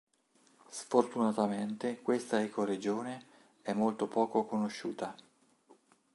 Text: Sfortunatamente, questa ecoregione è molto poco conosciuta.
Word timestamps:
Sfortunatamente, 0.67 2.01
questa 2.01 2.41
ecoregione 2.41 3.23
è 3.61 3.71
molto 3.73 4.07
poco 4.07 4.45
conosciuta. 4.45 5.15